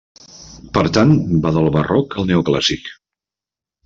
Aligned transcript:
Per 0.77 0.83
tant 0.97 1.11
va 1.43 1.51
del 1.57 1.69
Barroc 1.75 2.15
al 2.21 2.25
Neoclàssic. 2.31 2.89